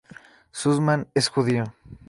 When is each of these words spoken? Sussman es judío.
Sussman 0.51 1.05
es 1.13 1.29
judío. 1.29 1.75